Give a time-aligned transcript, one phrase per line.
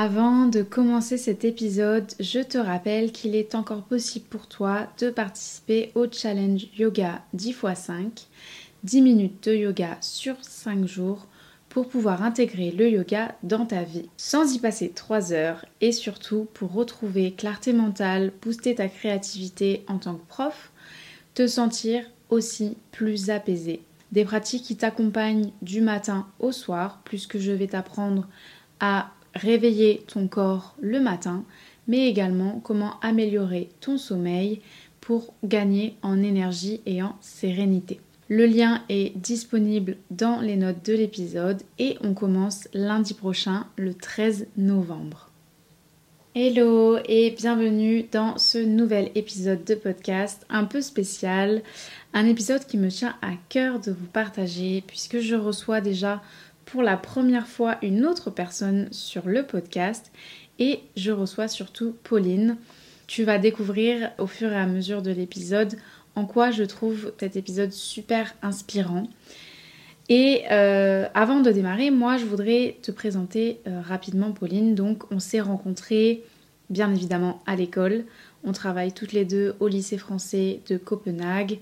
[0.00, 5.10] Avant de commencer cet épisode, je te rappelle qu'il est encore possible pour toi de
[5.10, 8.28] participer au challenge yoga 10 x 5,
[8.84, 11.26] 10 minutes de yoga sur 5 jours
[11.68, 16.46] pour pouvoir intégrer le yoga dans ta vie sans y passer 3 heures et surtout
[16.54, 20.70] pour retrouver clarté mentale, booster ta créativité en tant que prof,
[21.34, 23.82] te sentir aussi plus apaisé.
[24.12, 28.28] Des pratiques qui t'accompagnent du matin au soir, puisque je vais t'apprendre
[28.78, 31.44] à réveiller ton corps le matin,
[31.86, 34.60] mais également comment améliorer ton sommeil
[35.00, 38.00] pour gagner en énergie et en sérénité.
[38.28, 43.94] Le lien est disponible dans les notes de l'épisode et on commence lundi prochain, le
[43.94, 45.30] 13 novembre.
[46.34, 51.62] Hello et bienvenue dans ce nouvel épisode de podcast un peu spécial,
[52.12, 56.22] un épisode qui me tient à cœur de vous partager puisque je reçois déjà
[56.70, 60.12] pour la première fois une autre personne sur le podcast
[60.58, 62.56] et je reçois surtout Pauline.
[63.06, 65.78] Tu vas découvrir au fur et à mesure de l'épisode
[66.14, 69.08] en quoi je trouve cet épisode super inspirant.
[70.10, 74.74] Et euh, avant de démarrer, moi je voudrais te présenter euh, rapidement Pauline.
[74.74, 76.22] Donc on s'est rencontrés
[76.68, 78.04] bien évidemment à l'école.
[78.44, 81.60] On travaille toutes les deux au lycée français de Copenhague.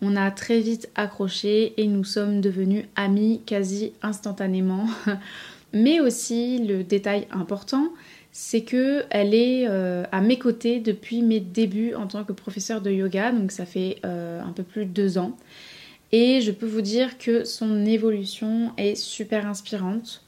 [0.00, 4.86] On a très vite accroché et nous sommes devenus amis quasi instantanément.
[5.72, 7.92] Mais aussi le détail important,
[8.30, 12.80] c'est que elle est euh, à mes côtés depuis mes débuts en tant que professeur
[12.80, 15.36] de yoga, donc ça fait euh, un peu plus de deux ans.
[16.12, 20.22] Et je peux vous dire que son évolution est super inspirante.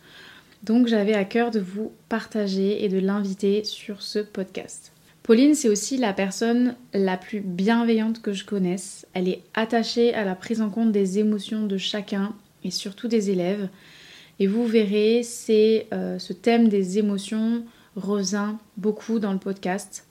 [0.62, 4.89] Donc j'avais à cœur de vous partager et de l'inviter sur ce podcast.
[5.30, 9.06] Pauline, c'est aussi la personne la plus bienveillante que je connaisse.
[9.14, 13.30] Elle est attachée à la prise en compte des émotions de chacun et surtout des
[13.30, 13.68] élèves.
[14.40, 17.62] Et vous verrez, c'est euh, ce thème des émotions
[17.94, 20.08] revient beaucoup dans le podcast.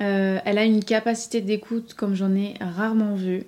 [0.00, 3.42] Euh, elle a une capacité d'écoute comme j'en ai rarement vu.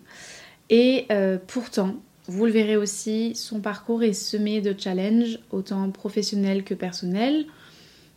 [0.70, 1.94] Et euh, pourtant,
[2.26, 7.46] vous le verrez aussi, son parcours est semé de challenges, autant professionnels que personnels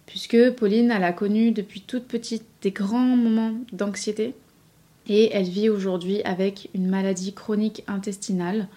[0.06, 4.36] puisque Pauline, elle a connu depuis toute petite des grands moments d'anxiété
[5.08, 8.68] et elle vit aujourd'hui avec une maladie chronique intestinale.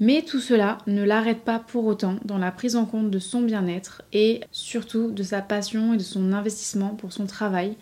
[0.00, 3.42] Mais tout cela ne l'arrête pas pour autant dans la prise en compte de son
[3.42, 7.76] bien-être et surtout de sa passion et de son investissement pour son travail.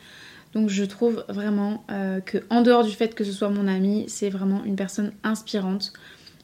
[0.54, 4.06] Donc je trouve vraiment euh, que en dehors du fait que ce soit mon amie,
[4.09, 5.93] c'est vraiment une personne inspirante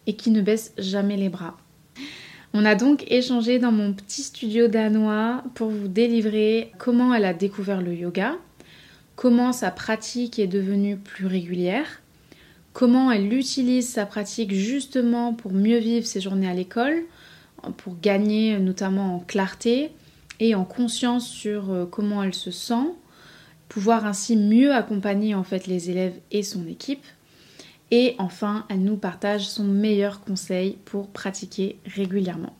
[0.06, 1.56] et qui ne baisse jamais les bras.
[2.54, 7.32] On a donc échangé dans mon petit studio danois pour vous délivrer comment elle a
[7.32, 8.36] découvert le yoga,
[9.16, 12.02] comment sa pratique est devenue plus régulière,
[12.74, 17.04] comment elle utilise sa pratique justement pour mieux vivre ses journées à l'école,
[17.78, 19.90] pour gagner notamment en clarté
[20.38, 22.90] et en conscience sur euh, comment elle se sent,
[23.68, 27.04] pouvoir ainsi mieux accompagner en fait les élèves et son équipe.
[27.94, 32.54] Et enfin, elle nous partage son meilleur conseil pour pratiquer régulièrement.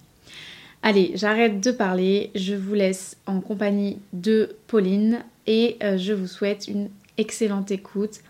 [0.82, 6.26] Allez, j'arrête de parler, je vous laisse en compagnie de Pauline et euh, je vous
[6.26, 8.20] souhaite une excellente écoute.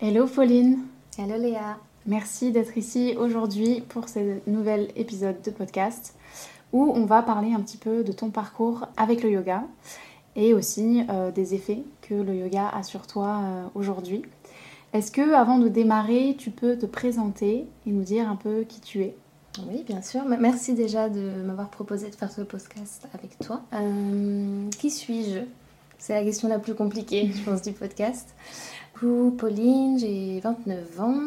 [0.00, 0.78] Hello Pauline
[1.18, 6.14] Hello Léa Merci d'être ici aujourd'hui pour ce nouvel épisode de podcast
[6.72, 9.64] où on va parler un petit peu de ton parcours avec le yoga
[10.36, 14.22] et aussi euh, des effets que le yoga a sur toi euh, aujourd'hui.
[14.94, 18.80] Est-ce que, avant de démarrer, tu peux te présenter et nous dire un peu qui
[18.80, 19.16] tu es?
[19.68, 20.24] Oui, bien sûr.
[20.24, 23.62] Merci déjà de m'avoir proposé de faire ce podcast avec toi.
[23.72, 25.40] Euh, qui suis-je?
[25.98, 28.36] C'est la question la plus compliquée, je pense, du podcast.
[29.36, 31.20] Pauline, j'ai 29 ans.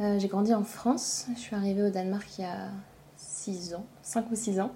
[0.00, 1.26] Euh, j'ai grandi en France.
[1.34, 2.70] Je suis arrivée au Danemark il y a
[3.18, 4.72] 6 ans, 5 ou 6 ans.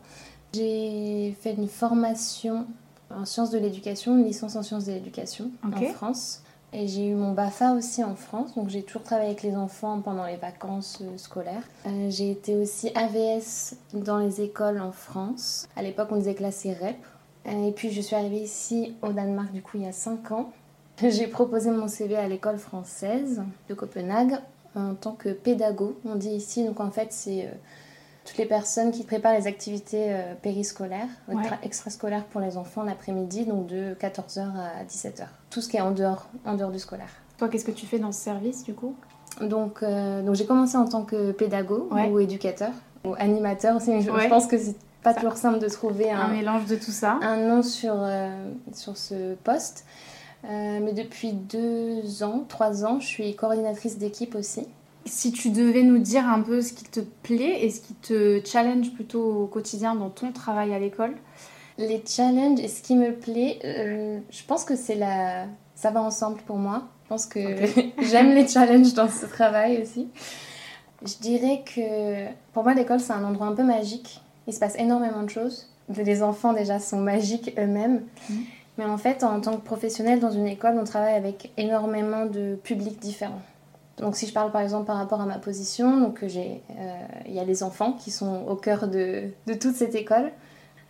[0.52, 2.66] J'ai fait une formation
[3.10, 6.42] en sciences de l'éducation, une licence en sciences de l'éducation en France.
[6.74, 10.00] Et j'ai eu mon BAFA aussi en France, donc j'ai toujours travaillé avec les enfants
[10.00, 11.64] pendant les vacances euh, scolaires.
[11.86, 15.68] Euh, j'ai été aussi AVS dans les écoles en France.
[15.76, 16.96] À l'époque, on disait classé REP.
[17.46, 20.32] Euh, et puis, je suis arrivée ici au Danemark, du coup, il y a 5
[20.32, 20.50] ans.
[21.02, 24.38] J'ai proposé mon CV à l'école française de Copenhague
[24.74, 26.64] en tant que pédago, on dit ici.
[26.64, 27.50] Donc, en fait, c'est
[28.24, 31.08] toutes les personnes qui préparent les activités euh, périscolaires,
[31.62, 35.24] extrascolaires pour les enfants l'après-midi, donc de 14h à 17h.
[35.50, 37.10] Tout ce qui est en dehors, en dehors du scolaire.
[37.38, 38.94] Toi, qu'est-ce que tu fais dans ce service du coup?
[39.40, 42.70] Donc, euh, donc j'ai commencé en tant que pédago ou éducateur
[43.04, 46.66] ou animateur aussi, mais je, pense que c'est pas toujours simple de trouver un, mélange
[46.66, 47.18] de tout ça.
[47.22, 49.84] Un nom sur, euh, sur ce poste.
[50.44, 54.68] mais depuis deux ans, trois ans, je suis coordinatrice d'équipe aussi.
[55.04, 58.40] Si tu devais nous dire un peu ce qui te plaît et ce qui te
[58.44, 61.14] challenge plutôt au quotidien dans ton travail à l'école,
[61.78, 65.46] Les challenges et ce qui me plaît, euh, je pense que c'est la...
[65.74, 66.84] ça va ensemble pour moi.
[67.04, 67.40] Je pense que
[68.10, 70.08] j'aime les challenges dans ce travail aussi.
[71.04, 74.20] Je dirais que pour moi, l'école, c'est un endroit un peu magique.
[74.46, 75.68] Il se passe énormément de choses.
[75.96, 78.02] Les enfants, déjà, sont magiques eux-mêmes.
[78.30, 78.44] Mhm.
[78.78, 82.54] Mais en fait, en tant que professionnel dans une école, on travaille avec énormément de
[82.62, 83.42] publics différents.
[83.98, 87.34] Donc si je parle par exemple par rapport à ma position, donc j'ai, euh, il
[87.34, 90.30] y a les enfants qui sont au cœur de, de toute cette école.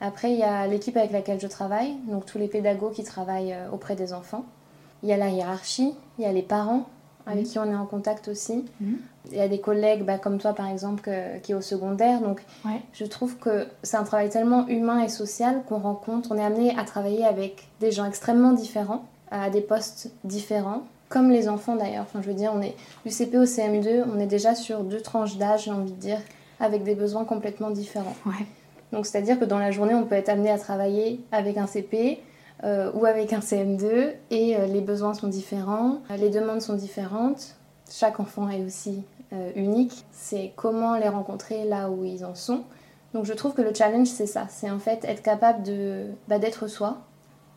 [0.00, 3.52] Après, il y a l'équipe avec laquelle je travaille, donc tous les pédagogues qui travaillent
[3.52, 4.44] euh, auprès des enfants.
[5.02, 6.86] Il y a la hiérarchie, il y a les parents
[7.26, 8.64] avec qui on est en contact aussi.
[8.80, 8.98] Mhm.
[9.30, 11.08] Il y a des collègues bah, comme toi par exemple
[11.44, 12.20] qui est au secondaire.
[12.20, 12.44] Donc
[12.92, 16.76] je trouve que c'est un travail tellement humain et social qu'on rencontre, on est amené
[16.76, 20.82] à travailler avec des gens extrêmement différents, à des postes différents.
[21.12, 22.74] Comme les enfants d'ailleurs, enfin je veux dire, on est
[23.04, 26.18] du CP au CM2, on est déjà sur deux tranches d'âge, j'ai envie de dire,
[26.58, 28.16] avec des besoins complètement différents.
[28.92, 32.22] Donc c'est-à-dire que dans la journée, on peut être amené à travailler avec un CP,
[32.64, 36.76] euh, ou avec un CM2 et euh, les besoins sont différents, euh, les demandes sont
[36.76, 37.56] différentes.
[37.90, 39.02] Chaque enfant est aussi
[39.56, 40.04] unique.
[40.12, 42.64] C'est comment les rencontrer là où ils en sont.
[43.14, 46.38] Donc je trouve que le challenge c'est ça, c'est en fait être capable de bah,
[46.38, 46.98] d'être soi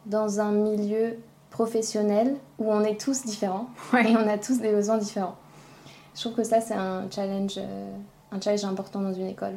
[0.06, 1.18] dans un milieu
[1.56, 5.38] professionnel où on est tous différents et on a tous des besoins différents.
[6.14, 7.58] Je trouve que ça c'est un challenge,
[8.34, 9.54] un challenge important dans une école.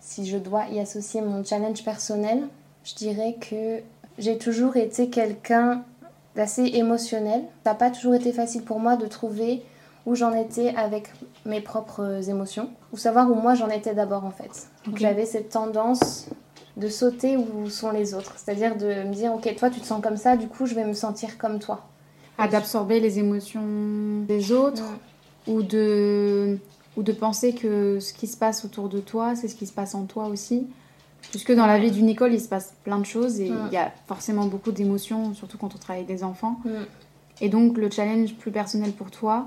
[0.00, 2.44] Si je dois y associer mon challenge personnel,
[2.84, 3.80] je dirais que
[4.16, 5.82] j'ai toujours été quelqu'un
[6.36, 7.42] d'assez émotionnel.
[7.64, 9.62] Ça n'a pas toujours été facile pour moi de trouver
[10.06, 11.10] où j'en étais avec
[11.44, 14.68] mes propres émotions, ou savoir où moi j'en étais d'abord en fait.
[14.96, 16.30] J'avais cette tendance
[16.76, 20.02] de sauter où sont les autres, c'est-à-dire de me dire ok toi tu te sens
[20.02, 21.86] comme ça, du coup je vais me sentir comme toi.
[22.36, 24.84] À d'absorber les émotions des autres
[25.46, 26.58] ou de
[26.96, 29.72] ou de penser que ce qui se passe autour de toi c'est ce qui se
[29.72, 30.66] passe en toi aussi.
[31.30, 33.78] Puisque dans la vie d'une école, il se passe plein de choses et il y
[33.78, 36.60] a forcément beaucoup d'émotions, surtout quand on travaille avec des enfants.
[37.40, 39.46] Et donc, le challenge plus personnel pour toi,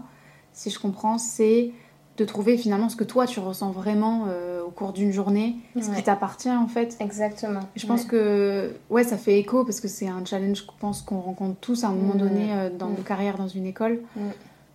[0.54, 1.72] si je comprends, c'est
[2.18, 5.90] de trouver finalement ce que toi tu ressens vraiment euh, au cours d'une journée, ce
[5.92, 6.98] qui t'appartient en fait.
[7.00, 7.62] Exactement.
[7.76, 11.20] je pense que ouais, ça fait écho parce que c'est un challenge, je pense qu'on
[11.20, 14.00] rencontre tous à un moment donné euh, dans nos carrières dans une école,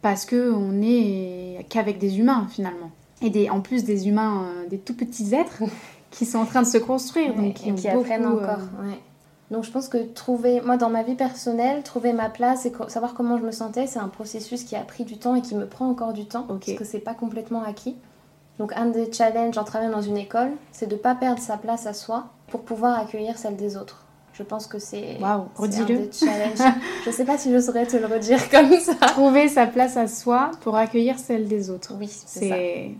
[0.02, 2.90] parce que on est qu'avec des humains finalement.
[3.24, 5.62] Et des, en plus des humains, euh, des tout petits êtres
[6.10, 7.34] qui sont en train de se construire.
[7.34, 8.58] donc, et qui apprennent encore.
[9.52, 13.12] Donc je pense que trouver, moi dans ma vie personnelle, trouver ma place et savoir
[13.12, 15.66] comment je me sentais, c'est un processus qui a pris du temps et qui me
[15.66, 17.94] prend encore du temps, parce que c'est pas complètement acquis.
[18.58, 21.58] Donc un des challenges en travaillant dans une école, c'est de ne pas perdre sa
[21.58, 24.06] place à soi pour pouvoir accueillir celle des autres.
[24.32, 26.74] Je pense que c'est wow, un des challenges.
[27.04, 28.94] je sais pas si je saurais te le redire comme ça.
[28.94, 31.92] Trouver sa place à soi pour accueillir celle des autres.
[31.98, 32.96] Oui, c'est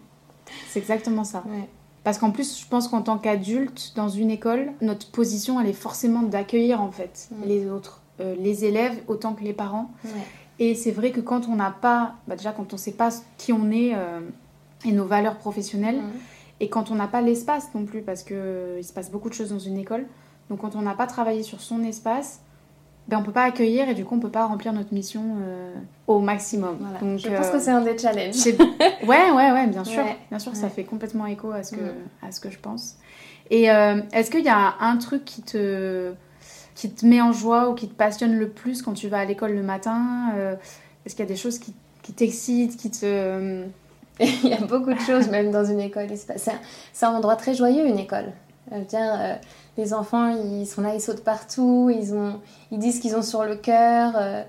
[0.68, 1.42] C'est exactement ça.
[1.46, 1.66] Ouais.
[2.04, 5.72] Parce qu'en plus, je pense qu'en tant qu'adulte, dans une école, notre position, elle est
[5.72, 9.90] forcément d'accueillir en fait les autres, euh, les élèves autant que les parents.
[10.58, 13.10] Et c'est vrai que quand on n'a pas, bah, déjà quand on ne sait pas
[13.38, 14.20] qui on est euh,
[14.84, 16.00] et nos valeurs professionnelles,
[16.60, 18.36] et quand on n'a pas l'espace non plus, parce qu'il
[18.78, 20.06] il se passe beaucoup de choses dans une école,
[20.50, 22.40] donc quand on n'a pas travaillé sur son espace,
[23.08, 25.74] ben, on peut pas accueillir et du coup on peut pas remplir notre mission euh,
[26.06, 26.78] au maximum.
[27.00, 28.46] Donc, je pense que c'est un des challenges.
[29.06, 30.04] ouais, ouais, ouais, bien sûr.
[30.30, 31.82] Bien sûr, ça fait complètement écho à ce que,
[32.22, 32.96] à ce que je pense.
[33.50, 36.12] Et euh, est-ce qu'il y a un truc qui te,
[36.74, 39.24] qui te met en joie ou qui te passionne le plus quand tu vas à
[39.24, 40.54] l'école le matin euh,
[41.04, 43.64] Est-ce qu'il y a des choses qui, qui t'excitent, qui te...
[44.20, 46.06] Il y a beaucoup de choses même dans une école.
[46.16, 48.32] C'est un, endroit très joyeux, une école.
[48.88, 49.38] Tiens,
[49.76, 53.44] les enfants, ils sont là, ils sautent partout, ils, ont, ils disent qu'ils ont sur
[53.44, 54.12] le cœur.
[54.16, 54.42] Euh,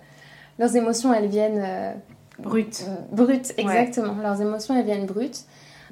[0.60, 1.62] leurs émotions, elles viennent...
[1.63, 1.94] Euh,
[2.39, 2.86] brutes.
[2.88, 4.15] Euh, brutes, exactement.
[4.22, 5.46] Leurs émotions, elles viennent brutes.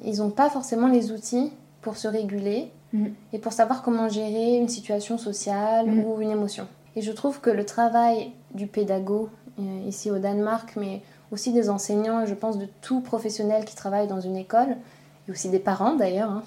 [0.04, 3.06] Ils n'ont pas forcément les outils pour se réguler mm.
[3.32, 6.04] et pour savoir comment gérer une situation sociale mm.
[6.04, 6.66] ou une émotion.
[6.94, 9.30] Et je trouve que le travail du pédago,
[9.86, 14.20] ici au Danemark, mais aussi des enseignants, je pense de tout professionnel qui travaille dans
[14.20, 14.76] une école,
[15.28, 16.42] et aussi des parents d'ailleurs, hein,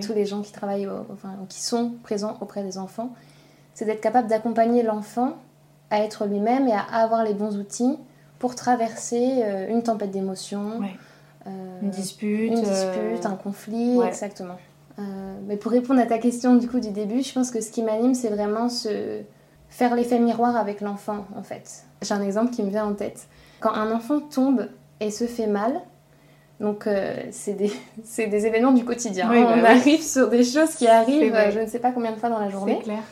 [0.00, 3.12] tous, les gens qui travaillent, enfin, qui sont présents auprès des enfants,
[3.74, 5.36] c'est d'être capable d'accompagner l'enfant
[5.90, 7.98] à être lui-même et à avoir les bons outils
[8.38, 10.80] pour traverser euh, une tempête d'émotions,
[11.46, 11.50] euh,
[11.82, 14.56] une dispute, une dispute, un conflit, exactement.
[14.98, 15.02] Euh,
[15.46, 17.82] mais pour répondre à ta question du coup du début, je pense que ce qui
[17.82, 19.20] m'anime, c'est vraiment se
[19.68, 21.84] faire l'effet miroir avec l'enfant en fait.
[22.02, 23.28] J'ai un exemple qui me vient en tête.
[23.60, 24.68] Quand un enfant tombe
[25.00, 25.80] et se fait mal,
[26.60, 27.72] donc, euh, c'est des,
[28.26, 29.28] des, événements du quotidien.
[29.28, 32.28] Bah on arrive sur des choses qui arrivent, je ne sais pas combien de fois
[32.28, 32.78] dans la journée.
[32.84, 33.02] Clair.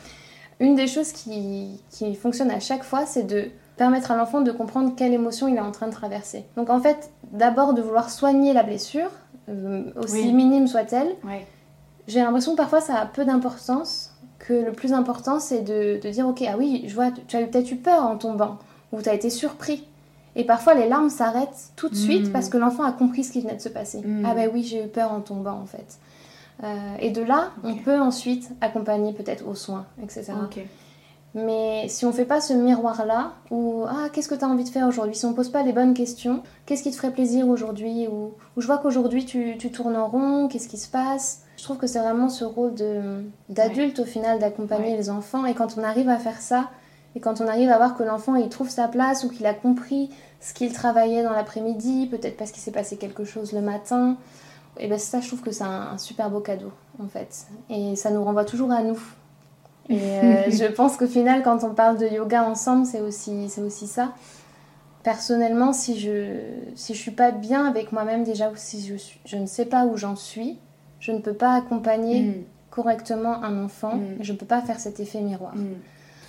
[0.60, 4.50] Une des choses qui, qui fonctionne à chaque fois, c'est de permettre à l'enfant de
[4.50, 6.44] comprendre quelle émotion il est en train de traverser.
[6.56, 9.10] Donc, en fait, d'abord de vouloir soigner la blessure,
[9.48, 11.16] euh, aussi minime soit-elle.
[12.06, 16.10] J'ai l'impression que parfois ça a peu d'importance que le plus important, c'est de, de
[16.10, 18.58] dire, ok, ah oui, je vois, tu as peut-être eu peur en tombant,
[18.92, 19.86] ou tu as été surpris.
[20.38, 22.32] Et parfois, les larmes s'arrêtent tout de suite Mm.
[22.32, 24.00] parce que l'enfant a compris ce qui venait de se passer.
[24.02, 24.24] Mm.
[24.26, 25.98] Ah ben oui, j'ai eu peur en tombant, en fait.
[26.64, 26.66] Euh,
[27.00, 30.32] et de là, on peut ensuite accompagner peut-être aux soins, etc.
[31.34, 34.68] Mais si on fait pas ce miroir-là, ou ah, qu'est-ce que tu as envie de
[34.70, 35.14] faire aujourd'hui?
[35.14, 38.08] Si on pose pas les bonnes questions, qu'est-ce qui te ferait plaisir aujourd'hui?
[38.08, 41.42] Ou, ou je vois qu'aujourd'hui tu, tu tournes en rond, qu'est-ce qui se passe?
[41.58, 44.96] Je trouve que c'est vraiment ce rôle de- d'adulte au final d'accompagner Ouais.
[44.96, 45.44] les enfants.
[45.44, 46.70] Et quand on arrive à faire ça,
[47.16, 49.54] et quand on arrive à voir que l'enfant il trouve sa place ou qu'il a
[49.54, 50.10] compris
[50.40, 54.16] ce qu'il travaillait dans l'après-midi, peut-être parce qu'il s'est passé quelque chose le matin,
[54.78, 56.72] et ben ça je trouve que c'est un, un super beau cadeau
[57.02, 57.46] en fait.
[57.70, 59.00] Et ça nous renvoie toujours à nous.
[59.88, 63.62] Et euh, je pense qu'au final, quand on parle de yoga ensemble, c'est aussi, c'est
[63.62, 64.12] aussi ça.
[65.02, 66.34] Personnellement, si je
[66.74, 69.86] si je suis pas bien avec moi-même déjà, ou si je, je ne sais pas
[69.86, 70.58] où j'en suis,
[71.00, 72.34] je ne peux pas accompagner Mm.
[72.70, 73.96] correctement un enfant.
[73.96, 74.20] Mm.
[74.20, 75.54] et je ne peux pas faire cet effet miroir.
[75.56, 75.74] Mm.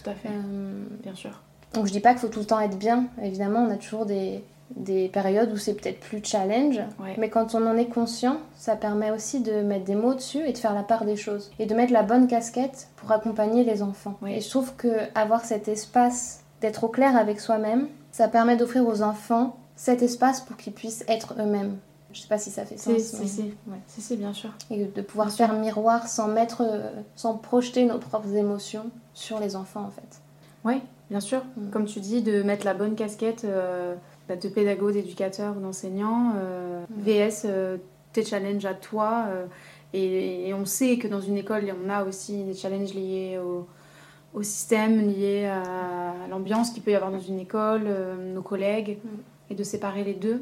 [0.03, 1.41] Tout à fait, Euh, bien sûr.
[1.73, 3.05] donc je dis pas qu'il faut tout le temps être bien.
[3.21, 4.43] Évidemment, on a toujours des,
[4.75, 6.79] des périodes où c'est peut-être plus challenge.
[6.99, 7.15] Ouais.
[7.17, 10.53] Mais quand on en est conscient, ça permet aussi de mettre des mots dessus et
[10.53, 11.51] de faire la part des choses.
[11.59, 14.15] Et de mettre la bonne casquette pour accompagner les enfants.
[14.27, 18.85] Et je trouve que avoir cet espace, d'être au clair avec soi-même, ça permet d'offrir
[18.87, 21.77] aux enfants cet espace pour qu'ils puissent être eux-mêmes.
[22.13, 22.97] Je sais pas si ça fait sens.
[22.97, 23.41] si, mais- si.
[23.67, 23.77] ouais.
[23.87, 24.49] Si, si, bien sûr.
[24.71, 25.45] Et de pouvoir Bien sûr.
[25.45, 30.21] faire miroir sans mettre, euh, sans projeter nos propres émotions sur les enfants en fait.
[30.65, 31.43] Oui, bien sûr.
[31.55, 31.69] Mm.
[31.69, 33.95] Comme tu dis, de mettre la bonne casquette euh,
[34.27, 37.01] bah, de pédagogue, d'éducateur ou d'enseignant, euh, Mm.
[37.01, 37.77] VS, euh,
[38.13, 39.25] tes challenges à toi.
[39.93, 43.67] et, et on sait que dans une école, on a aussi des challenges liés au,
[44.33, 47.87] au système, liés à l'ambiance qu'il peut y avoir dans une école,
[48.33, 49.07] nos collègues, Mm.
[49.51, 50.41] et de séparer les deux.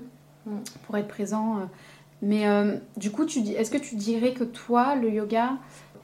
[0.85, 1.57] Pour être présent.
[1.57, 1.65] euh.
[2.21, 5.51] Mais euh, du coup, tu dis, est-ce que tu dirais que toi, le yoga,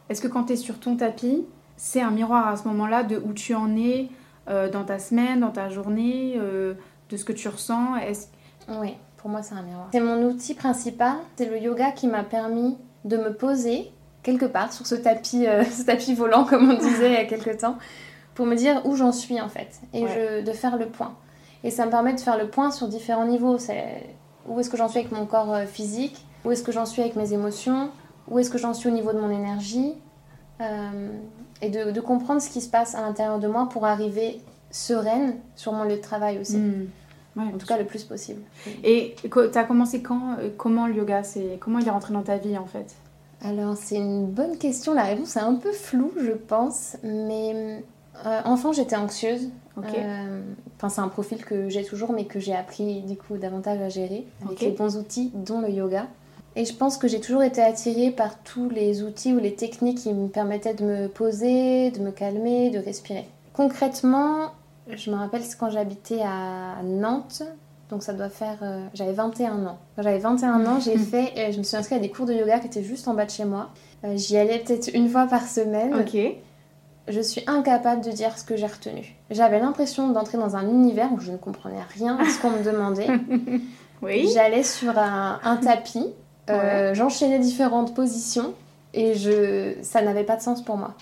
[0.10, 1.46] est-ce que quand tu es sur ton tapis,
[1.76, 4.10] c'est un miroir à ce moment-là de où tu en es
[4.50, 6.76] euh, dans ta semaine, dans ta journée, euh,
[7.10, 7.96] de ce que tu ressens?
[7.98, 8.28] Est-ce-
[8.80, 9.88] Oui, pour moi c'est un miroir.
[9.92, 14.72] C'est mon outil principal, c'est le yoga qui m'a permis de me poser quelque part
[14.72, 17.78] sur ce tapis, ce tapis volant comme on disait il y a quelques temps,
[18.36, 20.42] pour me dire où j'en suis en fait, et Ouais.
[20.42, 21.16] je- de faire le point.
[21.64, 23.58] Et ça me permet de faire le point sur différents niveaux.
[23.58, 24.04] C'est
[24.48, 27.02] où est-ce que j'en suis avec mon corps euh, physique, où est-ce que j'en suis
[27.02, 27.90] avec mes émotions,
[28.28, 29.94] où est-ce que j'en suis au niveau de mon énergie,
[30.62, 31.10] euh,
[31.62, 35.36] et de, de comprendre ce qui se passe à l'intérieur de moi pour arriver sereine
[35.56, 36.58] sur mon lieu de travail aussi.
[36.58, 36.88] Hmm.
[37.36, 38.42] Ouais, En tout cas, le plus possible.
[38.84, 42.22] Et tu as commencé quand euh, Comment le yoga c'est Comment il est rentré dans
[42.22, 42.94] ta vie en fait?
[43.44, 44.94] Alors, c'est une bonne question.
[44.94, 46.96] La réponse est un peu floue, je pense.
[47.04, 47.84] Mais
[48.26, 49.50] euh, enfant, j'étais anxieuse.
[49.78, 50.42] Euh,
[50.78, 53.88] Enfin, c'est un profil que j'ai toujours, mais que j'ai appris du coup davantage à
[53.90, 56.08] gérer avec les bons outils, dont le yoga.
[56.56, 60.00] Et je pense que j'ai toujours été attirée par tous les outils ou les techniques
[60.00, 63.26] qui me permettaient de me poser, de me calmer, de respirer.
[63.54, 64.52] Concrètement,
[64.90, 67.42] je me rappelle quand j'habitais à Nantes,
[67.90, 68.58] donc ça doit faire.
[68.62, 69.78] euh, j'avais 21 ans.
[69.96, 71.32] Quand j'avais 21 ans, j'ai fait.
[71.38, 73.26] euh, je me suis inscrite à des cours de yoga qui étaient juste en bas
[73.26, 73.70] de chez moi.
[74.04, 75.96] Euh, J'y allais peut-être une fois par semaine.
[75.96, 76.18] Ok.
[77.08, 79.16] Je suis incapable de dire ce que j'ai retenu.
[79.30, 82.64] J'avais l'impression d'entrer dans un univers où je ne comprenais rien à ce qu'on me
[82.64, 83.08] demandait.
[84.02, 84.30] Oui.
[84.34, 86.08] J'allais sur un, un tapis,
[86.50, 88.54] euh, j'enchaînais différentes positions
[88.94, 90.94] et je, ça n'avait pas de sens pour moi.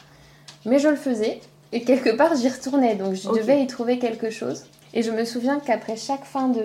[0.65, 1.41] Mais je le faisais
[1.72, 4.65] et quelque part j'y retournais, donc je devais y trouver quelque chose.
[4.93, 6.62] Et je me souviens qu'après chaque fin de,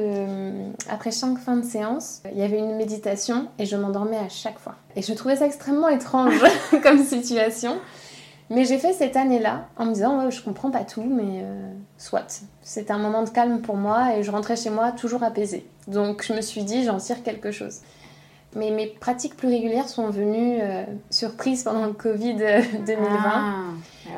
[0.91, 4.59] après chaque fin de séance, il y avait une méditation et je m'endormais à chaque
[4.59, 4.75] fois.
[4.97, 6.35] Et je trouvais ça extrêmement étrange
[6.83, 7.77] comme situation.
[8.49, 11.69] Mais j'ai fait cette année-là en me disant ouais, je comprends pas tout, mais euh,
[11.99, 12.43] soit.
[12.63, 15.67] C'était un moment de calme pour moi et je rentrais chez moi toujours apaisée.
[15.89, 17.81] Donc je me suis dit j'en tire quelque chose.
[18.55, 23.53] Mais mes pratiques plus régulières sont venues euh, surprises pendant le Covid euh, 2020, Ah,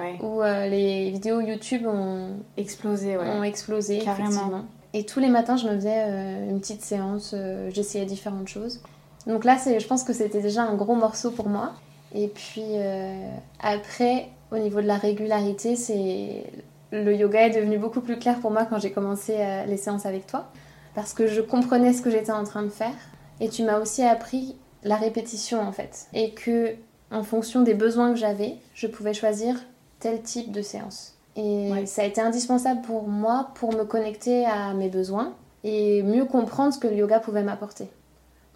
[0.00, 0.18] ouais.
[0.22, 3.26] où euh, les vidéos YouTube ont, Explosé, ouais.
[3.30, 3.98] ont explosé.
[3.98, 4.28] Carrément.
[4.28, 4.64] effectivement.
[4.94, 8.80] Et tous les matins, je me faisais euh, une petite séance, euh, j'essayais différentes choses.
[9.26, 11.72] Donc là, je pense que c'était déjà un gros morceau pour moi.
[12.14, 13.28] Et puis euh,
[13.60, 16.44] après, au niveau de la régularité, c'est
[16.90, 20.06] le yoga est devenu beaucoup plus clair pour moi quand j'ai commencé euh, les séances
[20.06, 20.50] avec toi,
[20.94, 22.94] parce que je comprenais ce que j'étais en train de faire.
[23.40, 26.74] Et tu m'as aussi appris la répétition en fait, et que
[27.10, 29.56] en fonction des besoins que j'avais, je pouvais choisir
[30.00, 31.14] tel type de séance.
[31.36, 31.86] Et Ouais.
[31.86, 35.34] ça a été indispensable pour moi pour me connecter à mes besoins
[35.64, 37.88] et mieux comprendre ce que le yoga pouvait m'apporter.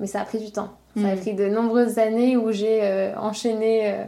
[0.01, 0.71] Mais ça a pris du temps.
[0.97, 1.19] Ça a Mm.
[1.21, 4.05] pris de nombreuses années où j'ai euh, enchaîné euh,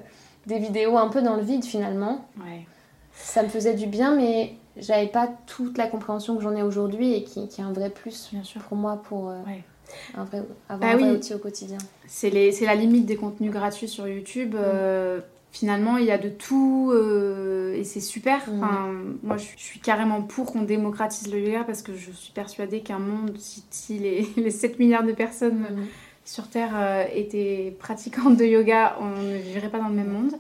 [0.46, 2.26] des vidéos un peu dans le vide finalement.
[2.38, 2.66] Ouais.
[3.14, 7.14] Ça me faisait du bien, mais j'avais pas toute la compréhension que j'en ai aujourd'hui
[7.14, 8.60] et qui, qui est un vrai plus Bien sûr.
[8.62, 9.62] pour moi pour euh, Ouais.
[10.16, 11.16] un vrai, avoir Bah un vrai oui.
[11.16, 11.78] outil au quotidien.
[12.06, 14.54] C'est la limite des contenus gratuits sur YouTube.
[15.52, 16.92] finalement il y a de tout
[17.76, 18.40] et c'est super.
[18.56, 18.90] Enfin,
[19.22, 22.98] moi je suis carrément pour qu'on démocratise le yoga parce que je suis persuadée qu'un
[22.98, 25.86] monde, si, si les, les 7 milliards de personnes Mhm.
[26.24, 30.32] Sur Terre euh, étaient pratiquantes de yoga, on ne vivrait pas dans le même monde.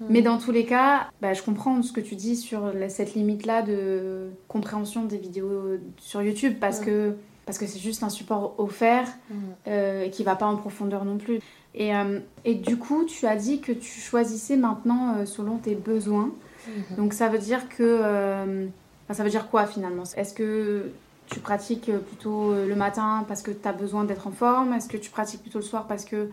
[0.00, 0.06] Mhm.
[0.10, 3.14] Mais dans tous les cas, bah, je comprends ce que tu dis sur la- cette
[3.14, 6.86] limite-là de compréhension des vidéos sur YouTube parce Ouais.
[6.86, 7.14] que
[7.46, 9.36] parce que c'est juste un support offert Mhm.
[9.66, 11.40] euh, qui va pas en profondeur non plus.
[11.74, 15.74] Et, euh, et du coup, tu as dit que tu choisissais maintenant euh, selon tes
[15.74, 16.30] besoins.
[16.68, 16.96] Mhm.
[16.96, 18.68] Donc ça veut dire que...
[19.10, 20.04] ça veut dire quoi finalement?
[20.16, 20.90] Est-ce que
[21.30, 24.72] tu pratiques plutôt euh, le matin parce que tu as besoin d'être en forme?
[24.74, 26.30] Est-ce que tu pratiques plutôt le soir parce que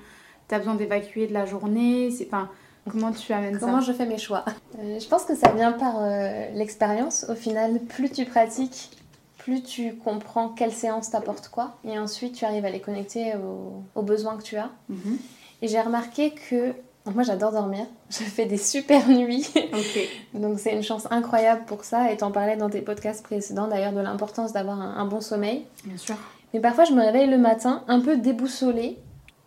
[0.49, 2.11] tu as besoin d'évacuer de la journée?
[2.11, 2.49] C'est enfin,
[2.89, 4.45] Comment tu amènes Comment ça je fais mes choix?
[4.79, 7.25] Euh, Je pense que ça vient par euh, l'expérience.
[7.29, 8.91] Au final, plus tu pratiques,
[9.37, 11.77] plus tu comprends quelle séance t'apporte quoi.
[11.83, 14.69] Et ensuite, tu arrives à les connecter aux, aux besoins que tu as.
[14.89, 15.17] Mhm.
[15.61, 16.73] Et j'ai remarqué que.
[17.07, 17.85] Donc moi, j'adore dormir.
[18.11, 19.47] Je fais des super nuits.
[20.33, 22.11] Donc, c'est une chance incroyable pour ça.
[22.11, 25.65] Et t'en parlais dans tes podcasts précédents d'ailleurs de l'importance d'avoir un- un bon sommeil.
[25.85, 26.15] Bien sûr.
[26.53, 28.97] Mais parfois, je me réveille le matin un peu déboussolée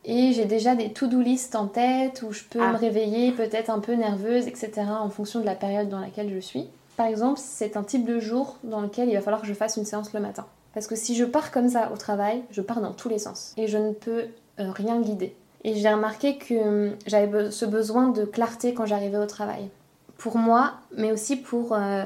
[0.05, 2.73] et j'ai déjà des to-do list en tête où je peux Ah.
[2.73, 4.71] me réveiller peut-être un peu nerveuse, etc.
[5.01, 6.67] en fonction de la période dans laquelle je suis.
[6.97, 9.77] Par exemple, c'est un type de jour dans lequel il va falloir que je fasse
[9.77, 10.47] une séance le matin.
[10.75, 13.55] Parce que si je pars comme ça au travail, je pars dans tous les sens
[13.57, 14.27] et je ne peux
[14.61, 15.35] euh, rien guider.
[15.65, 16.55] Et j'ai remarqué que
[16.89, 19.69] hum, j'avais ce besoin de clarté quand j'arrivais au travail.
[20.19, 22.05] Pour moi, mais aussi pour euh,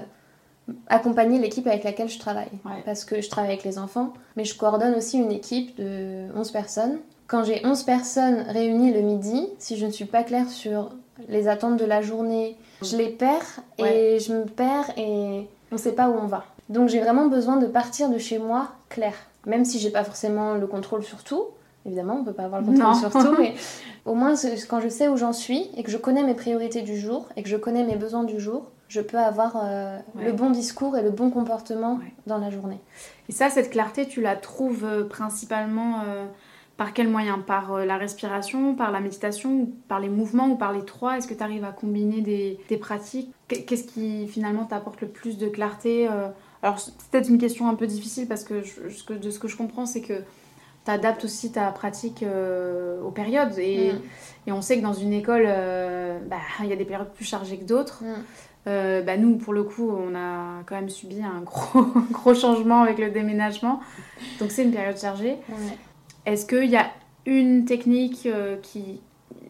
[0.89, 2.51] accompagner l'équipe avec laquelle je travaille.
[2.65, 2.83] Ouais.
[2.85, 6.51] Parce que je travaille avec les enfants, mais je coordonne aussi une équipe de 11
[6.51, 6.99] personnes.
[7.27, 10.91] Quand j'ai 11 personnes réunies le midi, si je ne suis pas claire sur
[11.29, 14.19] les attentes de la journée, je les perds et Ouais.
[14.21, 16.45] je me perds et on ne sait pas où on va.
[16.69, 19.15] Donc j'ai vraiment besoin de partir de chez moi clair.
[19.47, 21.45] Même si j'ai pas forcément le contrôle sur tout,
[21.87, 22.95] évidemment on peut pas avoir le contrôle Non.
[22.95, 23.55] sur tout, mais
[24.05, 24.35] au moins
[24.69, 27.43] quand je sais où j'en suis et que je connais mes priorités du jour et
[27.43, 30.27] que je connais mes besoins du jour, je peux avoir euh, Ouais.
[30.27, 32.13] le bon discours et le bon comportement Ouais.
[32.27, 32.81] dans la journée.
[33.29, 36.27] Et ça, cette clarté, tu la trouves euh, principalement euh,
[36.77, 40.85] par quel moyen Par la respiration, par la méditation, par les mouvements ou par les
[40.85, 41.17] trois?
[41.17, 43.33] Est-ce que tu arrives à combiner des, des pratiques?
[43.49, 46.09] Qu- Qu'est-ce qui finalement t'apporte le plus de clarté
[46.63, 49.39] Alors, c'est peut-être une question un peu difficile parce que je- ce que- de ce
[49.39, 50.15] que je comprends, c'est que
[50.85, 53.59] tu adaptes aussi ta pratique euh, aux périodes.
[53.59, 54.01] Et, Mm.
[54.49, 57.25] et on sait que dans une école, euh, bah, il y a des périodes plus
[57.25, 58.03] chargées que d'autres.
[58.03, 58.25] Mm.
[58.67, 62.83] Euh, bah, nous, pour le coup, on a quand même subi un gros, gros changement
[62.83, 63.81] avec le déménagement.
[64.41, 65.37] Donc, c'est une période chargée.
[66.27, 66.87] Est-ce qu'il y a
[67.27, 68.29] une technique
[68.63, 69.01] qui,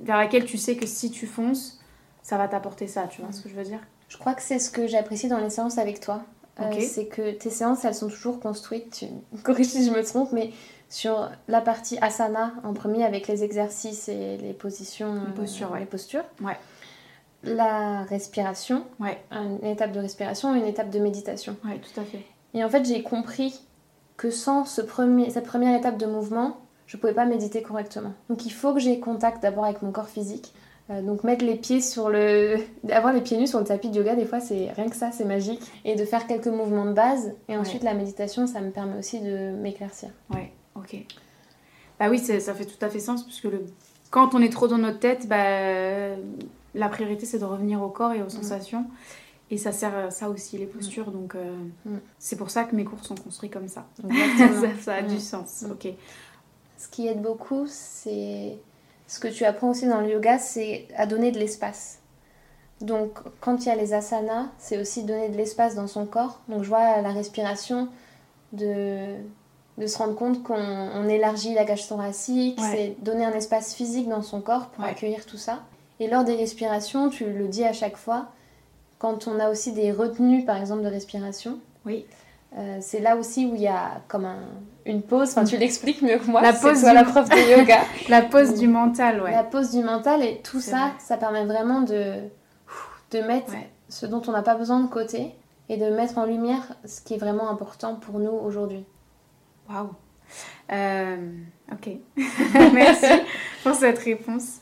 [0.03, 1.81] vers laquelle tu sais que si tu fonces,
[2.23, 3.81] ça va t'apporter ça Tu vois ce que je veux dire?
[4.09, 6.23] Je crois que c'est ce que j'apprécie dans les séances avec toi.
[6.61, 10.05] Euh, c'est que tes séances, elles sont toujours construites, tu me corriges si je me
[10.05, 10.51] trompe, mais
[10.89, 15.81] sur la partie asana en premier avec les exercices et les positions, Les postures, ouais.
[15.81, 16.23] les postures.
[16.41, 16.57] Ouais.
[17.43, 21.57] La respiration, Ouais, une étape de respiration et une étape de méditation.
[21.63, 22.23] tout à fait.
[22.55, 23.61] Et en fait, j'ai compris
[24.17, 28.13] que sans ce premier, cette première étape de mouvement, je pouvais pas méditer correctement.
[28.31, 30.55] Donc il faut que j'ai contact d'abord avec mon corps physique.
[30.91, 32.57] Euh, donc mettre les pieds sur le...
[32.91, 35.11] Avoir les pieds nus sur le tapis de yoga, des fois, c'est rien que ça,
[35.13, 35.63] c'est magique.
[35.85, 37.33] Et de faire quelques mouvements de base.
[37.49, 40.11] Et ensuite, la méditation, ça me permet aussi de m'éclaircir.
[40.31, 40.97] Ouais, ok.
[41.99, 43.65] Bah oui, ça fait tout à fait sens, puisque le...
[44.11, 46.17] quand on est trop dans notre tête, bah,
[46.75, 48.85] la priorité c'est de revenir au corps et aux sensations.
[49.51, 51.11] Et ça sert à ça aussi, les postures.
[51.13, 51.99] Donc euh, Mm.
[52.19, 53.87] c'est pour ça que mes cours sont construits comme ça.
[54.39, 55.63] Ça, ça a du sens.
[55.63, 55.71] Mm.
[55.73, 55.89] Ok.
[56.77, 58.59] Ce qui aide beaucoup, c'est
[59.07, 61.99] ce que tu apprends aussi dans le yoga, c'est à donner de l'espace.
[62.81, 66.41] Donc, quand il y a les asanas, c'est aussi donner de l'espace dans son corps.
[66.49, 67.89] Donc, je vois la respiration
[68.53, 69.15] de,
[69.79, 72.69] de se rendre compte qu'on on élargit la cage thoracique, Ouais.
[72.97, 74.91] c'est donner un espace physique dans son corps pour Ouais.
[74.91, 75.61] accueillir tout ça.
[76.01, 78.27] Et lors des respirations, tu le dis à chaque fois,
[78.99, 82.07] quand on a aussi des retenues, par exemple, de respiration, Oui.
[82.57, 84.49] Euh, c'est là aussi où il y a comme un-
[84.87, 85.31] une pause.
[85.31, 86.41] Enfin, tu l'expliques mieux que moi.
[86.43, 87.79] La pause toi du- la prof de yoga.
[88.09, 89.31] La pause du mental, ouais.
[89.33, 90.91] La pause du mental et tout ça, vrai.
[90.99, 92.15] ça permet vraiment de,
[93.13, 93.71] de mettre Ouais.
[93.89, 95.33] ce dont on n'a pas besoin de côté
[95.69, 98.85] et de mettre en lumière ce qui est vraiment important pour nous aujourd'hui.
[99.71, 99.91] Waouh.
[100.73, 101.17] Euh,
[101.73, 101.91] ok.
[102.73, 103.07] Merci
[103.63, 104.61] pour cette réponse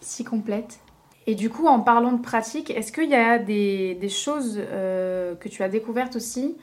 [0.00, 0.78] si complète.
[1.26, 5.34] Et du coup, en parlant de pratique, est-ce qu'il y a des, des choses euh,
[5.34, 6.56] que tu as découvertes aussi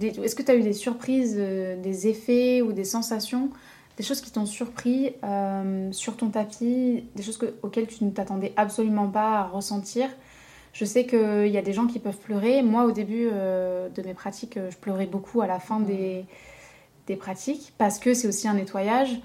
[0.00, 3.50] Est-ce que tu as eu des surprises, euh, des effets ou des sensations
[3.96, 8.10] Des choses qui t'ont surpris euh, sur ton tapis Des choses que- auxquelles tu ne
[8.10, 10.08] t'attendais absolument pas à ressentir?
[10.72, 12.62] Je sais qu'il y a des gens qui peuvent pleurer.
[12.62, 16.26] Moi, au début euh, de mes pratiques, je pleurais beaucoup à la fin des,
[17.06, 19.20] des pratiques parce que c'est aussi un nettoyage.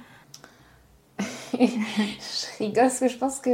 [1.53, 3.49] je rigole parce que je pense que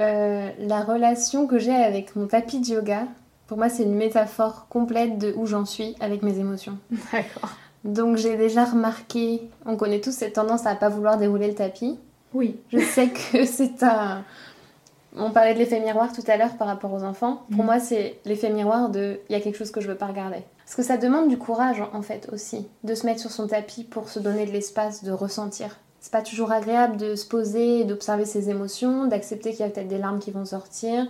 [0.00, 3.08] Euh, la relation que j'ai avec mon tapis de yoga,
[3.52, 6.78] pour moi, c'est une métaphore complète de où j'en suis avec mes émotions.
[7.12, 7.50] D'accord.
[7.84, 11.98] Donc j'ai déjà remarqué, on connaît tous cette tendance à pas vouloir dérouler le tapis.
[12.32, 12.56] Oui.
[12.72, 14.24] Je sais que c'est un...
[15.18, 17.42] On parlait de l'effet miroir tout à l'heure par rapport aux enfants.
[17.50, 17.66] Pour Mm.
[17.66, 20.38] moi, c'est l'effet miroir de il y a quelque chose que je veux pas regarder.
[20.64, 23.84] Parce que ça demande du courage en fait aussi, de se mettre sur son tapis
[23.84, 25.78] pour se donner de l'espace, de ressentir.
[26.00, 29.88] C'est pas toujours agréable de se poser, d'observer ses émotions, d'accepter qu'il y a peut-être
[29.88, 31.06] des larmes qui vont sortir,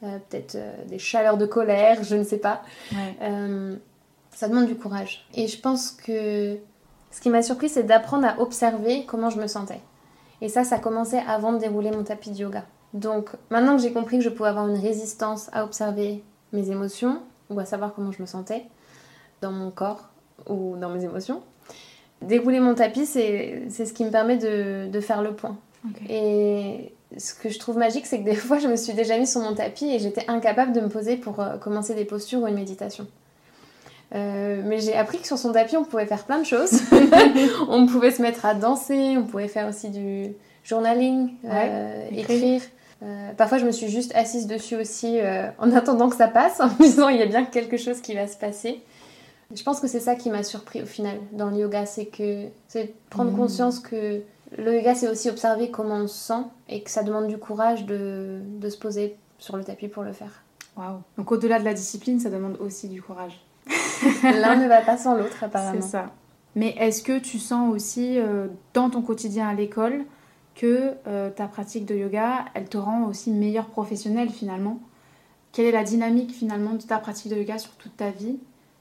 [0.00, 2.62] peut-être euh, des chaleurs de colère, je ne sais pas.
[2.92, 3.16] Ouais.
[3.22, 3.76] Euh,
[4.30, 5.26] ça demande du courage.
[5.34, 6.56] Et je pense que
[7.10, 9.80] ce qui m'a surpris, c'est d'apprendre à observer comment je me sentais.
[10.40, 12.64] Et ça, ça commençait avant de dérouler mon tapis de yoga.
[12.94, 17.22] Donc maintenant que j'ai compris que je pouvais avoir une résistance à observer mes émotions,
[17.50, 18.64] ou à savoir comment je me sentais
[19.42, 20.10] dans mon corps
[20.48, 21.42] ou dans mes émotions,
[22.22, 25.56] dérouler mon tapis, c'est c'est ce qui me permet de, de faire le point.
[26.08, 29.30] Et ce que je trouve magique, c'est que des fois, je me suis déjà mise
[29.32, 32.46] sur mon tapis et j'étais incapable de me poser pour euh, commencer des postures ou
[32.46, 33.06] une méditation.
[34.14, 36.80] Euh, mais j'ai appris que sur son tapis, on pouvait faire plein de choses.
[37.68, 40.32] on pouvait se mettre à danser, on pouvait faire aussi du
[40.64, 42.36] journaling, euh, écrire.
[42.36, 42.62] écrire.
[43.02, 45.18] Euh, parfois, je me suis juste assise dessus aussi
[45.58, 48.14] en attendant que ça passe, en me disant il y a bien quelque chose qui
[48.14, 48.82] va se passer.
[49.54, 52.44] Je pense que c'est ça qui m'a surpris au final dans le yoga, c'est que
[52.68, 53.36] c'est prendre Mhm.
[53.38, 54.20] conscience que
[54.58, 57.86] le yoga, c'est aussi observer comment on se sent et que ça demande du courage
[57.86, 60.42] de, de se poser sur le tapis pour le faire.
[60.76, 60.98] Waouh.
[61.16, 63.40] Donc au-delà de la discipline, ça demande aussi du courage.
[64.22, 65.82] L'un ne va pas sans l'autre, C'est apparemment.
[65.82, 66.10] ça.
[66.56, 70.04] Mais est-ce que tu sens aussi euh, dans ton quotidien à l'école
[70.54, 74.80] que euh, ta pratique de yoga, elle te rend aussi meilleure professionnelle finalement?
[75.52, 78.38] Quelle est la dynamique finalement de ta pratique de yoga sur toute ta vie,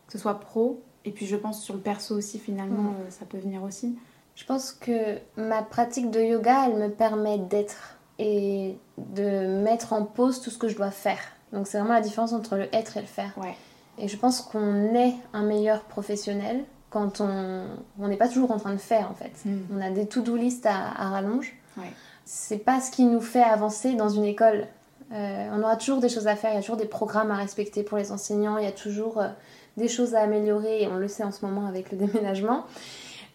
[0.08, 3.26] que ce soit pro et puis je pense sur le perso aussi finalement, euh, ça
[3.26, 3.98] peut venir aussi.
[4.40, 10.06] Je pense que ma pratique de yoga, elle me permet d'être et de mettre en
[10.06, 11.20] pause tout ce que je dois faire.
[11.52, 13.34] Donc c'est vraiment la différence entre le être et le faire.
[13.36, 13.56] Ouais.
[13.98, 18.72] Et je pense qu'on est un meilleur professionnel quand on n'est pas toujours en train
[18.72, 19.34] de faire en fait.
[19.44, 19.58] Mm.
[19.76, 21.54] On a des to-do list à, à rallonge.
[21.78, 21.92] Ouais.
[22.24, 24.68] C'est pas ce qui nous fait avancer dans une école.
[25.12, 27.36] Euh, on aura toujours des choses à faire, il y a toujours des programmes à
[27.36, 29.28] respecter pour les enseignants, il y a toujours euh,
[29.76, 32.66] des choses à améliorer, et on le sait en ce moment avec le déménagement.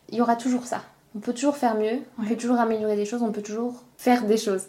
[0.09, 0.83] Il y aura toujours ça.
[1.16, 4.24] On peut toujours faire mieux, on peut toujours améliorer des choses, on peut toujours faire
[4.24, 4.66] des choses.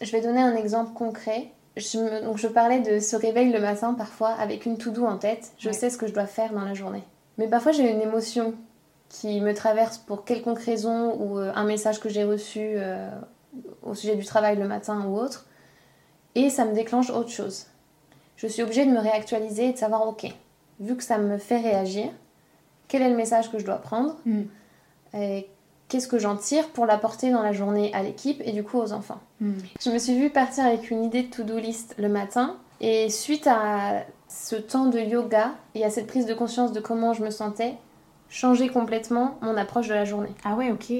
[0.00, 1.50] Je vais donner un exemple concret.
[1.76, 5.16] Je, me- donc je parlais de ce réveil le matin parfois avec une to-do en
[5.16, 5.52] tête.
[5.58, 7.02] Je sais ce que je dois faire dans la journée.
[7.38, 8.54] Mais parfois j'ai une émotion
[9.08, 13.08] qui me traverse pour quelconque raison ou euh, un message que j'ai reçu euh,
[13.82, 15.46] au sujet du travail le matin ou autre.
[16.34, 17.66] Et ça me déclenche autre chose.
[18.36, 20.26] Je suis obligée de me réactualiser et de savoir, ok,
[20.80, 22.10] vu que ça me fait réagir,
[22.88, 24.42] quel est le message que je dois prendre Mm.
[25.14, 25.46] et
[25.88, 28.92] qu'est-ce que j'en tire pour l'apporter dans la journée à l'équipe et du coup aux
[28.92, 29.20] enfants.
[29.40, 29.52] Mm.
[29.80, 33.46] Je me suis vue partir avec une idée de to-do list le matin et suite
[33.46, 37.30] à ce temps de yoga et à cette prise de conscience de comment je me
[37.30, 37.74] sentais,
[38.28, 40.32] changer complètement mon approche de la journée.
[40.44, 40.92] Ah ouais, ok.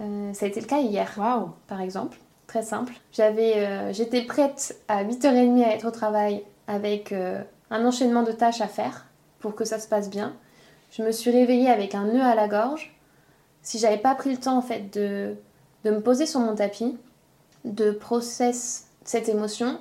[0.00, 1.50] Euh, ça a été le cas hier, Waouh.
[1.66, 2.18] par exemple.
[2.46, 2.94] Très simple.
[3.12, 8.32] J'avais, euh, j'étais prête à 8h30 à être au travail avec euh, un enchaînement de
[8.32, 9.06] tâches à faire
[9.40, 10.34] pour que ça se passe bien.
[10.90, 12.93] Je me suis réveillée avec un nœud à la gorge.
[13.64, 15.34] Si j'avais pas pris le temps en fait de,
[15.84, 16.96] de me poser sur mon tapis,
[17.64, 19.78] de process cette émotion,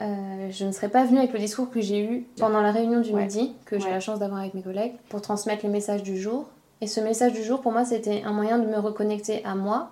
[0.00, 3.00] euh, je ne serais pas venue avec le discours que j'ai eu pendant la réunion
[3.00, 3.22] du Ouais.
[3.24, 3.90] midi, que j'ai Ouais.
[3.92, 6.46] la chance d'avoir avec mes collègues, pour transmettre le message du jour.
[6.80, 9.90] Et ce message du jour, pour moi, c'était un moyen de me reconnecter à moi,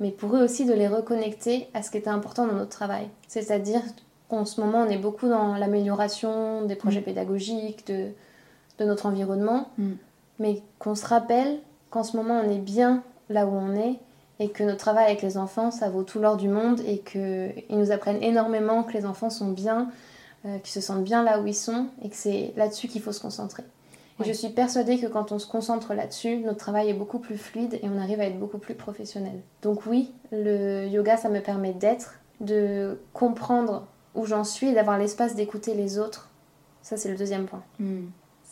[0.00, 3.08] mais pour eux aussi de les reconnecter à ce qui était important dans notre travail.
[3.28, 3.80] C'est-à-dire
[4.28, 7.04] qu'en ce moment, on est beaucoup dans l'amélioration des projets Mm.
[7.04, 8.08] pédagogiques, de,
[8.78, 9.92] de notre environnement, Mm.
[10.40, 11.58] mais qu'on se rappelle
[11.96, 13.98] qu'en ce moment, on est bien là où on est
[14.38, 17.64] et que notre travail avec les enfants, ça vaut tout l'or du monde et qu'ils
[17.70, 19.90] nous apprennent énormément que les enfants sont bien,
[20.44, 23.12] euh, qu'ils se sentent bien là où ils sont et que c'est là-dessus qu'il faut
[23.12, 23.62] se concentrer.
[24.20, 27.38] Et je suis persuadée que quand on se concentre là-dessus, notre travail est beaucoup plus
[27.38, 29.40] fluide et on arrive à être beaucoup plus professionnel.
[29.62, 34.98] Donc oui, le yoga, ça me permet d'être, de comprendre où j'en suis et d'avoir
[34.98, 36.28] l'espace d'écouter les autres.
[36.82, 37.62] Ça, c'est le deuxième point.
[37.78, 38.06] Mm.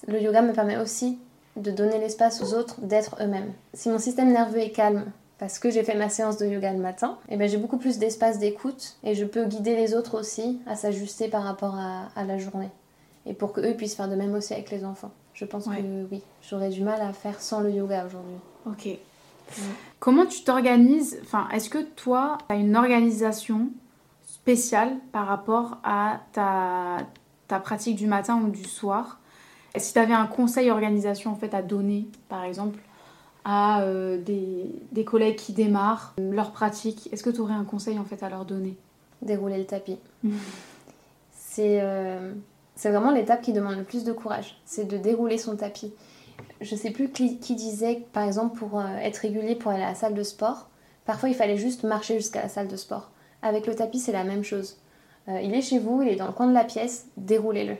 [0.09, 1.19] Le yoga me permet aussi
[1.57, 3.53] de donner l'espace aux autres d'être eux-mêmes.
[3.75, 5.05] Si mon système nerveux est calme,
[5.39, 7.99] parce que j'ai fait ma séance de yoga le matin, eh ben j'ai beaucoup plus
[7.99, 12.25] d'espace d'écoute et je peux guider les autres aussi à s'ajuster par rapport à, à
[12.25, 12.71] la journée.
[13.27, 15.11] Et pour qu'eux puissent faire de même aussi avec les enfants.
[15.33, 15.79] Je pense Ouais.
[15.83, 18.37] que oui, j'aurais du mal à faire sans le yoga aujourd'hui.
[18.67, 18.89] Ok.
[19.99, 23.69] Comment tu t'organises Enfin, est-ce que toi, tu as une organisation
[24.27, 26.99] spéciale par rapport à ta,
[27.49, 29.19] ta pratique du matin ou du soir
[29.77, 32.79] Si tu avais un conseil organisation en fait à donner, par exemple,
[33.45, 37.65] à euh, des, des collègues qui démarrent euh, leur pratique, est-ce que tu aurais un
[37.65, 38.77] conseil en fait à leur donner?
[39.23, 39.99] Dérouler le tapis.
[41.33, 42.33] c'est euh,
[42.75, 45.93] c'est vraiment l'étape qui demande le plus de courage, c'est de dérouler son tapis.
[46.61, 49.89] Je sais plus qui, qui disait, par exemple, pour euh, être régulier pour aller à
[49.89, 50.69] la salle de sport,
[51.05, 53.11] parfois il fallait juste marcher jusqu'à la salle de sport.
[53.43, 54.79] Avec le tapis, c'est la même chose.
[55.27, 57.77] Il est chez vous, il est dans le coin de la pièce, déroulez-le.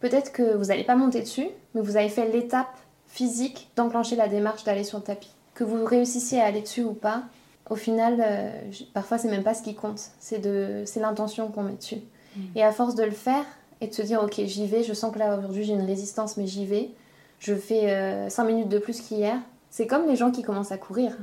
[0.00, 2.74] Peut-être que vous n'allez pas monter dessus, mais vous avez fait l'étape
[3.06, 5.30] physique d'enclencher la démarche d'aller sur le tapis.
[5.54, 7.24] Que vous réussissiez à aller dessus ou pas,
[7.68, 8.50] au final, euh,
[8.94, 10.40] parfois c'est même pas ce qui compte, c'est
[10.96, 12.00] l'intention qu'on met dessus.
[12.36, 12.40] Mm.
[12.56, 13.44] Et à force de le faire
[13.80, 16.36] et de se dire, ok, j'y vais, je sens que là aujourd'hui j'ai une résistance,
[16.36, 16.90] mais j'y vais,
[17.38, 19.38] je fais 5 euh, minutes de plus qu'hier.
[19.70, 21.16] C'est comme les gens qui commencent à courir.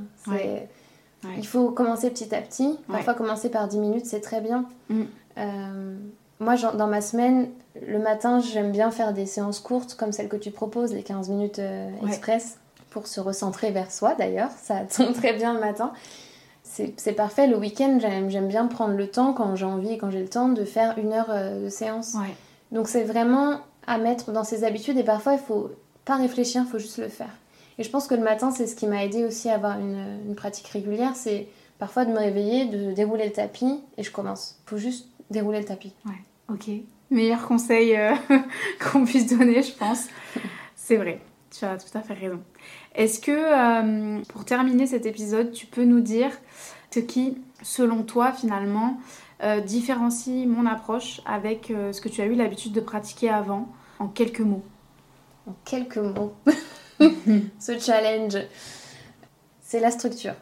[1.36, 2.78] Il faut commencer petit à petit.
[2.88, 4.64] Parfois, commencer par 10 minutes, c'est très bien.
[4.88, 5.02] Mm.
[5.38, 5.96] Euh,
[6.40, 7.48] moi, dans ma semaine,
[7.86, 11.28] le matin, j'aime bien faire des séances courtes comme celles que tu proposes, les 15
[11.30, 12.58] minutes euh, express,
[12.90, 14.50] pour se recentrer vers soi d'ailleurs.
[14.62, 15.92] Ça tombe très bien le matin.
[16.62, 17.48] C'est parfait.
[17.48, 20.48] Le week-end, j'aime bien prendre le temps, quand j'ai envie et quand j'ai le temps,
[20.48, 22.14] de faire une heure euh, de séance.
[22.70, 25.70] Donc, c'est vraiment à mettre dans ses habitudes et parfois, il faut
[26.04, 27.34] pas réfléchir, il faut juste le faire.
[27.78, 30.20] Et je pense que le matin, c'est ce qui m'a aidé aussi à avoir une,
[30.26, 31.12] une pratique régulière.
[31.16, 31.48] C'est
[31.78, 34.56] parfois de me réveiller, de dérouler le tapis et je commence.
[34.66, 35.94] Il faut juste dérouler le tapis.
[36.06, 36.22] Ouais.
[36.52, 36.70] Ok.
[37.10, 38.14] Meilleur conseil euh,
[38.80, 40.06] qu'on puisse donner, je pense.
[40.74, 42.40] C'est vrai, tu as tout à fait raison.
[42.94, 46.30] Est-ce que, euh, pour terminer cet épisode, tu peux nous dire
[46.90, 48.98] ce qui, selon toi, finalement,
[49.42, 54.08] euh, différencie mon approche avec ce que tu as eu l'habitude de pratiquer avant, en
[54.08, 54.64] quelques mots?
[55.46, 56.34] En quelques mots.
[57.58, 58.38] ce challenge,
[59.60, 60.34] c'est la structure.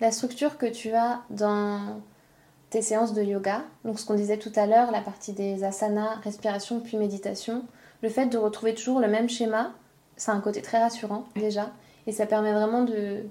[0.00, 2.00] La structure que tu as dans
[2.76, 3.62] tes séances de yoga.
[3.86, 7.64] Donc ce qu'on disait tout à l'heure, la partie des asanas, respiration puis méditation.
[8.02, 9.72] Le fait de retrouver toujours le même schéma,
[10.18, 11.70] c'est un côté très rassurant déjà.
[12.06, 13.22] Et ça permet vraiment de,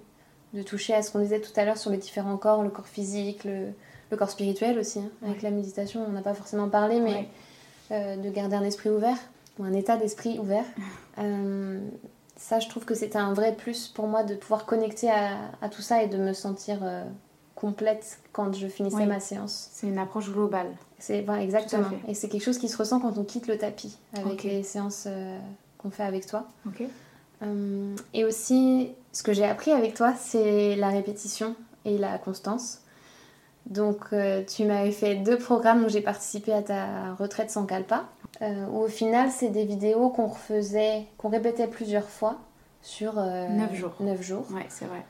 [0.56, 2.88] de toucher à ce qu'on disait tout à l'heure sur les différents corps, le corps
[2.88, 3.68] physique, le,
[4.10, 4.98] le corps spirituel aussi.
[4.98, 5.12] Hein.
[5.24, 7.30] Avec la méditation, on n'a pas forcément parlé, mais
[7.92, 9.18] euh, de garder un esprit ouvert,
[9.60, 10.66] ou un état d'esprit ouvert.
[11.18, 11.80] Euh,
[12.36, 15.70] ça, je trouve que c'était un vrai plus pour moi de pouvoir connecter à, à
[15.70, 17.06] tout ça et de me sentir euh,
[17.56, 19.70] complète quand je finissais ma séance.
[19.72, 20.72] C'est une approche globale.
[21.00, 21.90] C'est exactement.
[22.08, 25.06] Et c'est quelque chose qui se ressent quand on quitte le tapis avec les séances
[25.08, 25.40] euh,
[25.78, 26.48] qu'on fait avec toi.
[27.44, 32.82] Euh, et aussi, ce que j'ai appris avec toi, c'est la répétition et la constance.
[33.66, 38.06] Donc, euh, tu m'avais fait deux programmes où j'ai participé à ta retraite sans calpa,
[38.42, 42.38] où au final, c'est des vidéos qu'on refaisait, qu'on répétait plusieurs fois
[42.82, 43.94] sur 9 jours.
[44.02, 44.46] 9 jours.
[44.52, 45.04] Ouais, c'est vrai.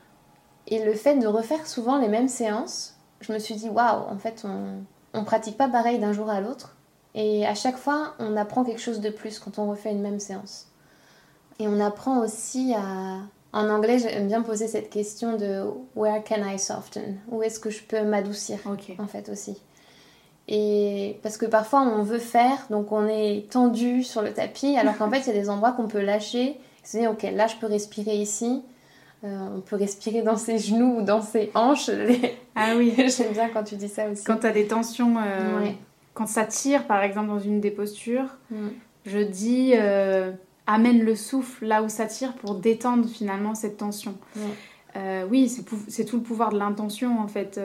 [0.68, 4.18] Et le fait de refaire souvent les mêmes séances, je me suis dit, waouh, en
[4.18, 6.76] fait, on, ne pratique pas pareil d'un jour à l'autre.
[7.14, 10.20] Et à chaque fois, on apprend quelque chose de plus quand on refait une même
[10.20, 10.68] séance.
[11.60, 13.20] Et on apprend aussi à...
[13.54, 15.64] En anglais, j'aime bien poser cette question de
[15.96, 17.18] Where can I soften?
[17.30, 19.62] Où est-ce que je peux m'adoucir En fait aussi?
[20.48, 24.98] Et parce que parfois on veut faire, donc on est tendu sur le tapis, alors
[24.98, 26.60] qu'en fait il y a des endroits qu'on peut lâcher.
[26.92, 28.62] Dire, ok, là je peux respirer ici,
[29.24, 31.90] on peut respirer dans ses genoux ou dans ses hanches.
[32.58, 32.94] Ah oui.
[32.98, 34.24] J'aime bien quand tu dis ça aussi.
[34.24, 35.72] Quand tu as des tensions, euh,
[36.14, 38.68] quand ça tire par exemple dans une des postures, mm.
[39.06, 40.32] je dis euh,
[40.66, 44.16] amène le souffle là où ça tire pour détendre finalement cette tension.
[45.30, 45.50] oui,
[45.90, 47.60] c'est tout le pouvoir de l'intention en fait,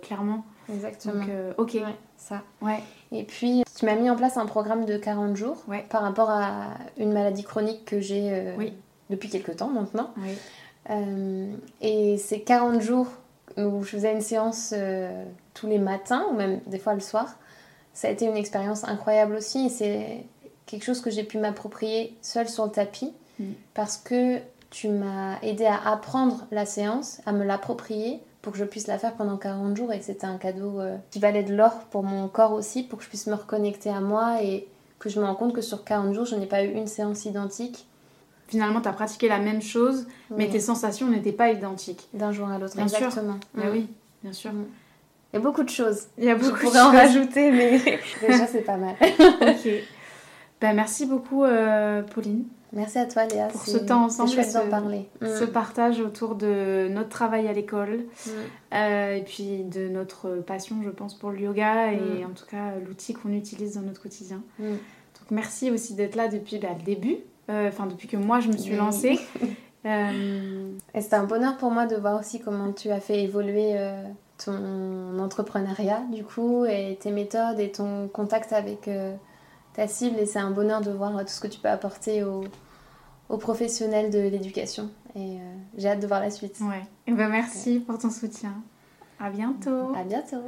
[0.00, 0.46] clairement.
[0.72, 1.26] Exactement.
[1.26, 1.28] Donc,
[1.58, 1.76] ok.
[2.16, 2.40] ça.
[2.62, 2.78] Ouais.
[3.10, 6.68] Et puis, tu m'as mis en place un programme de 40 jours par rapport à
[6.96, 8.54] une maladie chronique que j'ai
[9.10, 10.14] depuis quelques temps maintenant.
[10.16, 10.30] Oui.
[10.90, 13.06] Euh, et ces 40 jours
[13.56, 17.36] où je faisais une séance euh, tous les matins ou même des fois le soir,
[17.92, 19.66] ça a été une expérience incroyable aussi.
[19.66, 20.26] Et c'est
[20.66, 23.52] quelque chose que j'ai pu m'approprier seule sur le tapis mm.
[23.74, 24.38] parce que
[24.70, 28.98] tu m'as aidé à apprendre la séance, à me l'approprier pour que je puisse la
[28.98, 32.26] faire pendant 40 jours et c'était un cadeau euh, qui valait de l'or pour mon
[32.26, 34.66] corps aussi, pour que je puisse me reconnecter à moi et
[34.98, 37.24] que je me rends compte que sur 40 jours, je n'ai pas eu une séance
[37.24, 37.86] identique
[38.52, 42.08] finalement tu as pratiqué la même chose, mais tes sensations n'étaient pas identiques.
[42.12, 43.38] D'un jour à l'autre, exactement.
[43.56, 43.72] Sûr.
[43.72, 43.88] oui,
[44.22, 44.50] bien sûr.
[45.32, 46.08] Il y a beaucoup de choses.
[46.18, 47.78] Il y a beaucoup Je pourrais en rajouter, mais
[48.20, 48.94] déjà c'est pas mal.
[49.00, 49.72] ok.
[50.60, 52.44] Ben, merci beaucoup, euh, Pauline.
[52.74, 53.48] Merci à toi, Léa.
[53.48, 55.08] Pour ce temps ensemble, ce, parler.
[55.20, 58.30] ce partage autour de notre travail à l'école mm.
[58.74, 62.26] euh, et puis de notre passion, je pense, pour le yoga et mm.
[62.26, 64.42] en tout cas l'outil qu'on utilise dans notre quotidien.
[64.58, 64.68] Mm.
[64.68, 68.56] Donc merci aussi d'être là depuis bah, le début enfin depuis que moi je me
[68.56, 69.18] suis lancée.
[69.84, 73.72] Euh, et c'était un bonheur pour moi de voir aussi comment tu as fait évoluer
[73.74, 74.04] euh,
[74.38, 78.88] ton entrepreneuriat du coup et tes méthodes et ton contact avec
[79.74, 82.44] ta cible et c'est un bonheur de voir tout ce que tu peux apporter aux,
[83.28, 85.38] aux professionnels de l'éducation et
[85.76, 86.58] j'ai hâte de voir la suite.
[86.60, 86.84] Ouais.
[87.08, 88.54] Et ben merci pour ton soutien.
[89.18, 89.92] À bientôt.
[89.96, 90.44] À bientôt.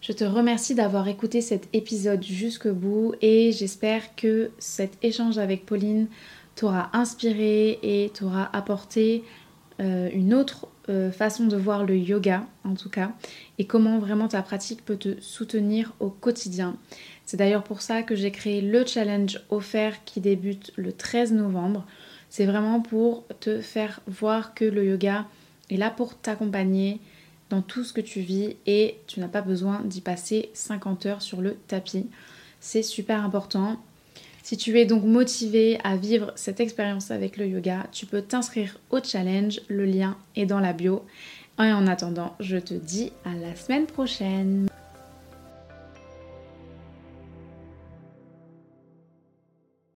[0.00, 5.66] Je te remercie d'avoir écouté cet épisode jusqu'au bout et j'espère que cet échange avec
[5.66, 6.06] Pauline
[6.54, 9.24] t'aura inspiré et t'aura apporté
[9.80, 13.10] euh, une autre euh, façon de voir le yoga en tout cas
[13.58, 16.76] et comment vraiment ta pratique peut te soutenir au quotidien.
[17.26, 21.84] C'est d'ailleurs pour ça que j'ai créé le challenge offert qui débute le 13 novembre.
[22.30, 25.26] C'est vraiment pour te faire voir que le yoga
[25.70, 27.00] est là pour t'accompagner
[27.50, 31.22] dans tout ce que tu vis et tu n'as pas besoin d'y passer 50 heures
[31.22, 32.06] sur le tapis.
[32.60, 33.76] C'est super important.
[34.42, 38.78] Si tu es donc motivé à vivre cette expérience avec le yoga, tu peux t'inscrire
[38.90, 39.60] au challenge.
[39.68, 41.04] Le lien est dans la bio.
[41.58, 44.68] Et en attendant, je te dis à la semaine prochaine.